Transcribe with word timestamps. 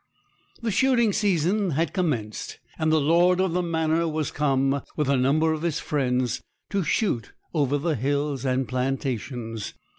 The 0.63 0.71
shooting 0.71 1.13
season 1.13 1.73
had 1.77 1.93
commenced, 1.93 2.57
and 2.79 2.91
the 2.91 2.99
lord 2.99 3.39
of 3.39 3.51
the 3.53 3.61
manor 3.61 4.07
was 4.07 4.31
come, 4.31 4.81
with 4.97 5.07
a 5.07 5.15
number 5.15 5.53
of 5.53 5.61
his 5.61 5.79
friends, 5.79 6.41
to 6.71 6.81
shoot 6.83 7.33
over 7.53 7.77
the 7.77 7.93
hills 7.93 8.43
and 8.43 8.67
plantations. 8.67 9.75